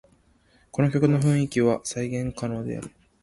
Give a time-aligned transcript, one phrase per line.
[0.71, 2.89] この曲の雰囲気は再現可能である